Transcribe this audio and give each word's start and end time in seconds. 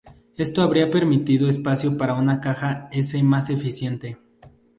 Esto 0.35 0.63
habría 0.63 0.89
permitido 0.89 1.47
espacio 1.47 1.95
para 1.95 2.15
una 2.15 2.39
caja 2.39 2.89
S 2.91 3.21
más 3.21 3.51
eficiente. 3.51 4.17